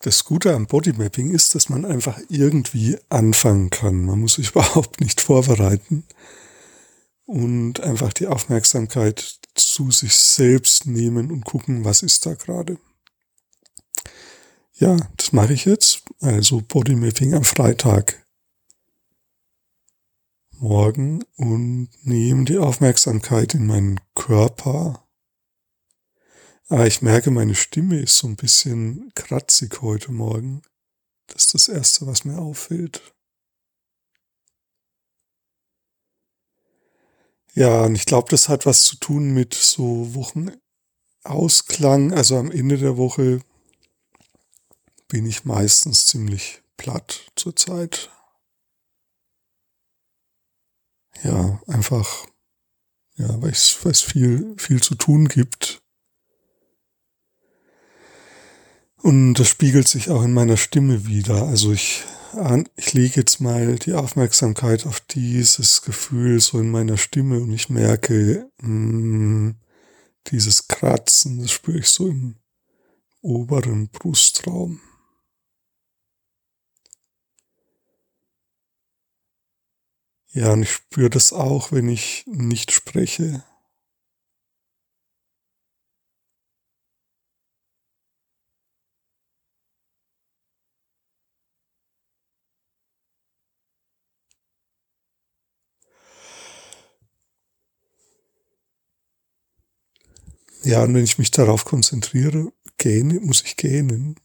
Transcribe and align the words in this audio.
Das 0.00 0.24
Gute 0.24 0.54
am 0.54 0.66
Bodymapping 0.66 1.32
ist, 1.32 1.54
dass 1.54 1.68
man 1.68 1.84
einfach 1.84 2.20
irgendwie 2.28 2.98
anfangen 3.08 3.70
kann. 3.70 4.04
Man 4.04 4.20
muss 4.20 4.34
sich 4.34 4.50
überhaupt 4.52 5.00
nicht 5.00 5.20
vorbereiten 5.20 6.04
und 7.24 7.80
einfach 7.80 8.12
die 8.12 8.26
Aufmerksamkeit 8.26 9.38
zu 9.54 9.90
sich 9.90 10.14
selbst 10.14 10.86
nehmen 10.86 11.30
und 11.30 11.44
gucken, 11.44 11.84
was 11.84 12.02
ist 12.02 12.26
da 12.26 12.34
gerade. 12.34 12.78
Ja, 14.74 14.96
das 15.16 15.32
mache 15.32 15.54
ich 15.54 15.64
jetzt. 15.64 16.02
Also 16.20 16.60
Bodymapping 16.60 17.34
am 17.34 17.44
Freitag 17.44 18.26
morgen 20.58 21.24
und 21.36 21.88
nehme 22.02 22.44
die 22.44 22.58
Aufmerksamkeit 22.58 23.54
in 23.54 23.66
meinen 23.66 24.00
Körper 24.14 25.05
aber 26.68 26.86
ich 26.86 27.02
merke, 27.02 27.30
meine 27.30 27.54
Stimme 27.54 28.00
ist 28.00 28.18
so 28.18 28.26
ein 28.26 28.36
bisschen 28.36 29.12
kratzig 29.14 29.82
heute 29.82 30.10
Morgen. 30.12 30.62
Das 31.28 31.46
ist 31.46 31.54
das 31.54 31.68
Erste, 31.68 32.06
was 32.06 32.24
mir 32.24 32.38
auffällt. 32.38 33.14
Ja, 37.54 37.84
und 37.84 37.94
ich 37.94 38.04
glaube, 38.04 38.28
das 38.30 38.48
hat 38.48 38.66
was 38.66 38.82
zu 38.84 38.96
tun 38.96 39.32
mit 39.32 39.54
so 39.54 40.14
Wochenausklang. 40.14 42.12
Also 42.12 42.36
am 42.36 42.50
Ende 42.50 42.76
der 42.78 42.96
Woche 42.96 43.40
bin 45.08 45.24
ich 45.24 45.44
meistens 45.44 46.06
ziemlich 46.06 46.62
platt 46.76 47.30
zurzeit. 47.34 48.10
Ja, 51.22 51.60
einfach, 51.66 52.26
ja, 53.16 53.40
weil 53.40 53.52
es 53.52 54.02
viel, 54.02 54.54
viel 54.58 54.82
zu 54.82 54.94
tun 54.94 55.28
gibt. 55.28 55.75
Und 59.06 59.34
das 59.34 59.48
spiegelt 59.48 59.86
sich 59.86 60.10
auch 60.10 60.24
in 60.24 60.32
meiner 60.32 60.56
Stimme 60.56 61.06
wieder. 61.06 61.44
Also 61.46 61.70
ich, 61.70 62.02
ich 62.74 62.92
lege 62.92 63.20
jetzt 63.20 63.40
mal 63.40 63.76
die 63.76 63.94
Aufmerksamkeit 63.94 64.84
auf 64.84 64.98
dieses 64.98 65.82
Gefühl 65.82 66.40
so 66.40 66.58
in 66.58 66.72
meiner 66.72 66.96
Stimme 66.96 67.38
und 67.38 67.52
ich 67.52 67.68
merke, 67.68 68.50
mh, 68.62 68.68
mm, 68.68 69.60
dieses 70.26 70.66
Kratzen, 70.66 71.38
das 71.40 71.52
spüre 71.52 71.78
ich 71.78 71.86
so 71.86 72.08
im 72.08 72.34
oberen 73.20 73.90
Brustraum. 73.90 74.80
Ja, 80.32 80.52
und 80.52 80.62
ich 80.62 80.72
spüre 80.72 81.10
das 81.10 81.32
auch, 81.32 81.70
wenn 81.70 81.88
ich 81.88 82.24
nicht 82.26 82.72
spreche. 82.72 83.44
Ja, 100.66 100.82
und 100.82 100.94
wenn 100.94 101.04
ich 101.04 101.16
mich 101.16 101.30
darauf 101.30 101.64
konzentriere, 101.64 102.52
gähne, 102.76 103.20
muss 103.20 103.44
ich 103.44 103.56
gähnen. 103.56 104.16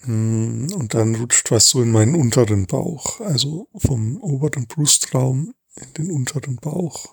Hm, 0.00 0.66
und 0.74 0.94
dann 0.94 1.14
rutscht 1.14 1.52
was 1.52 1.70
so 1.70 1.80
in 1.82 1.92
meinen 1.92 2.16
unteren 2.16 2.66
Bauch, 2.66 3.20
also 3.20 3.68
vom 3.76 4.20
oberen 4.20 4.66
Brustraum 4.66 5.54
in 5.76 5.94
den 5.94 6.10
unteren 6.10 6.56
Bauch. 6.56 7.06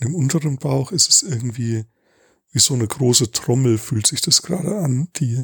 Im 0.00 0.14
unteren 0.14 0.58
Bauch 0.58 0.92
ist 0.92 1.08
es 1.08 1.22
irgendwie 1.22 1.86
wie 2.52 2.58
so 2.58 2.74
eine 2.74 2.88
große 2.88 3.30
Trommel, 3.30 3.78
fühlt 3.78 4.06
sich 4.06 4.20
das 4.20 4.42
gerade 4.42 4.76
an, 4.76 5.08
die 5.16 5.40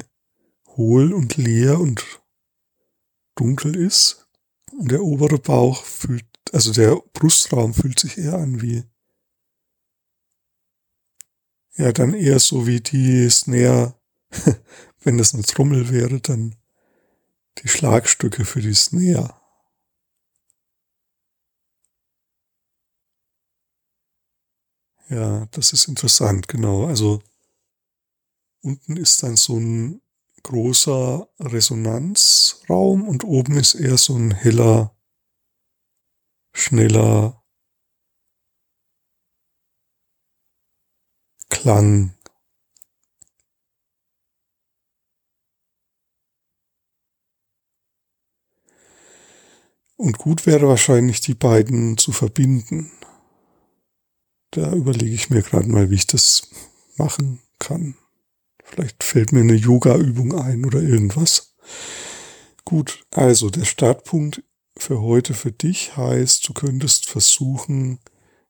hohl 0.77 1.13
und 1.13 1.37
leer 1.37 1.79
und 1.79 2.20
dunkel 3.41 3.75
ist. 3.75 4.27
Und 4.71 4.91
der 4.91 5.01
obere 5.01 5.39
Bauch 5.39 5.83
fühlt, 5.83 6.25
also 6.53 6.71
der 6.71 6.95
Brustraum 7.13 7.73
fühlt 7.73 7.99
sich 7.99 8.17
eher 8.17 8.35
an 8.35 8.61
wie, 8.61 8.83
ja, 11.75 11.91
dann 11.91 12.13
eher 12.13 12.39
so 12.39 12.67
wie 12.67 12.79
die 12.79 13.29
Snare, 13.29 13.95
wenn 15.03 15.17
das 15.17 15.33
eine 15.33 15.43
Trommel 15.43 15.89
wäre, 15.89 16.21
dann 16.21 16.55
die 17.57 17.67
Schlagstücke 17.67 18.45
für 18.45 18.61
die 18.61 18.75
Snare. 18.75 19.35
Ja, 25.09 25.47
das 25.47 25.73
ist 25.73 25.87
interessant, 25.87 26.47
genau. 26.47 26.85
Also 26.85 27.21
unten 28.61 28.95
ist 28.95 29.23
dann 29.23 29.35
so 29.35 29.57
ein 29.57 30.01
großer 30.43 31.27
Resonanzraum 32.71 33.07
und 33.07 33.23
oben 33.23 33.57
ist 33.57 33.75
eher 33.75 33.97
so 33.97 34.15
ein 34.15 34.31
heller, 34.31 34.95
schneller 36.53 37.43
Klang. 41.49 42.15
Und 49.97 50.17
gut 50.17 50.47
wäre 50.47 50.67
wahrscheinlich, 50.67 51.21
die 51.21 51.35
beiden 51.35 51.97
zu 51.97 52.11
verbinden. 52.11 52.91
Da 54.49 54.73
überlege 54.73 55.13
ich 55.13 55.29
mir 55.29 55.43
gerade 55.43 55.69
mal, 55.69 55.91
wie 55.91 55.95
ich 55.95 56.07
das 56.07 56.49
machen 56.97 57.39
kann. 57.59 57.95
Vielleicht 58.63 59.03
fällt 59.03 59.31
mir 59.31 59.41
eine 59.41 59.53
Yoga-Übung 59.53 60.33
ein 60.33 60.65
oder 60.65 60.81
irgendwas. 60.81 61.55
Gut, 62.71 63.05
also 63.11 63.49
der 63.49 63.65
Startpunkt 63.65 64.43
für 64.77 65.01
heute 65.01 65.33
für 65.33 65.51
dich 65.51 65.97
heißt, 65.97 66.47
du 66.47 66.53
könntest 66.53 67.05
versuchen, 67.05 67.99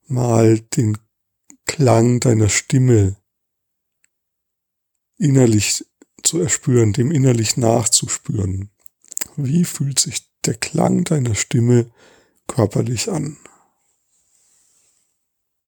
mal 0.06 0.59
den 0.59 1.00
Klang 1.66 2.20
deiner 2.20 2.48
Stimme 2.48 3.16
innerlich 5.18 5.84
zu 6.22 6.40
erspüren, 6.40 6.94
dem 6.94 7.09
innerlich 7.09 7.58
nachzuspüren. 7.58 8.70
Wie 9.38 9.66
fühlt 9.66 9.98
sich 9.98 10.30
der 10.46 10.53
Klang 10.53 11.03
deiner 11.03 11.34
Stimme 11.34 11.90
körperlich 12.46 13.09
an? 13.09 13.38